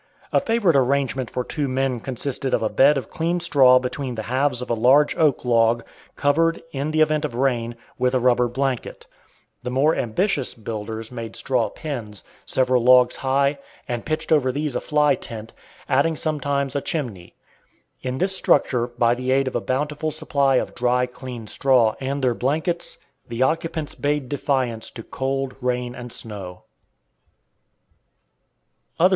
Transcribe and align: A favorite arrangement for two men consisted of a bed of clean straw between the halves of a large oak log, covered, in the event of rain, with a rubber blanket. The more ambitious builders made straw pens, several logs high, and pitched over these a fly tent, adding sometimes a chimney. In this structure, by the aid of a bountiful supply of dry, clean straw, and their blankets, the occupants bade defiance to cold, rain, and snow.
A 0.33 0.39
favorite 0.39 0.75
arrangement 0.75 1.29
for 1.29 1.43
two 1.43 1.67
men 1.67 1.99
consisted 1.99 2.55
of 2.55 2.63
a 2.63 2.69
bed 2.69 2.97
of 2.97 3.11
clean 3.11 3.39
straw 3.39 3.77
between 3.77 4.15
the 4.15 4.23
halves 4.23 4.59
of 4.63 4.71
a 4.71 4.73
large 4.73 5.15
oak 5.15 5.45
log, 5.45 5.83
covered, 6.15 6.63
in 6.71 6.89
the 6.89 7.01
event 7.01 7.23
of 7.23 7.35
rain, 7.35 7.75
with 7.99 8.15
a 8.15 8.19
rubber 8.19 8.47
blanket. 8.47 9.05
The 9.61 9.69
more 9.69 9.95
ambitious 9.95 10.55
builders 10.55 11.11
made 11.11 11.35
straw 11.35 11.69
pens, 11.69 12.23
several 12.47 12.83
logs 12.83 13.17
high, 13.17 13.59
and 13.87 14.03
pitched 14.03 14.31
over 14.31 14.51
these 14.51 14.75
a 14.75 14.81
fly 14.81 15.13
tent, 15.13 15.53
adding 15.87 16.15
sometimes 16.15 16.75
a 16.75 16.81
chimney. 16.81 17.35
In 18.01 18.17
this 18.17 18.35
structure, 18.35 18.87
by 18.87 19.13
the 19.13 19.29
aid 19.29 19.47
of 19.47 19.55
a 19.55 19.61
bountiful 19.61 20.09
supply 20.09 20.55
of 20.55 20.73
dry, 20.73 21.05
clean 21.05 21.45
straw, 21.45 21.93
and 22.01 22.23
their 22.23 22.33
blankets, 22.33 22.97
the 23.27 23.43
occupants 23.43 23.93
bade 23.93 24.29
defiance 24.29 24.89
to 24.89 25.03
cold, 25.03 25.55
rain, 25.61 25.93
and 25.93 26.11
snow. 26.11 26.63